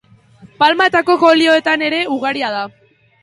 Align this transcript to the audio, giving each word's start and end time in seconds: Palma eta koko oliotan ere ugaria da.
Palma 0.61 0.87
eta 0.91 1.01
koko 1.09 1.29
oliotan 1.35 1.85
ere 1.89 1.99
ugaria 2.17 2.49
da. 2.57 2.65